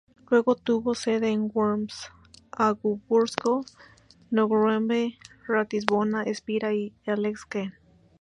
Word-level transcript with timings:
Luego 0.31 0.55
tuvo 0.55 0.95
sede 0.95 1.29
en 1.29 1.51
Worms, 1.53 2.09
Augsburgo, 2.53 3.61
Núremberg, 4.31 5.11
Ratisbona, 5.47 6.23
Espira 6.23 6.73
y 6.73 6.91
Esslingen. 7.05 7.75